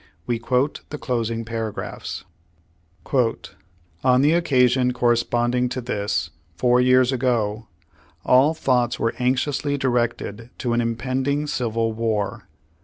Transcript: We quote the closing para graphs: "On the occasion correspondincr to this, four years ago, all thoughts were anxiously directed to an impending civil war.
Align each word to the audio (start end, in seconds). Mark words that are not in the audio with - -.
We 0.25 0.39
quote 0.39 0.81
the 0.89 0.97
closing 0.97 1.45
para 1.45 1.71
graphs: 1.71 2.25
"On 4.03 4.21
the 4.21 4.33
occasion 4.33 4.93
correspondincr 4.93 5.69
to 5.69 5.79
this, 5.81 6.31
four 6.55 6.81
years 6.81 7.11
ago, 7.11 7.67
all 8.25 8.55
thoughts 8.55 8.97
were 8.99 9.13
anxiously 9.19 9.77
directed 9.77 10.49
to 10.57 10.73
an 10.73 10.81
impending 10.81 11.45
civil 11.45 11.93
war. 11.93 12.47